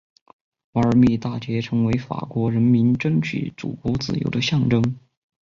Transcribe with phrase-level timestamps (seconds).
[0.71, 4.97] 瓦尔密大捷成为法国人民争取祖国自由的象征。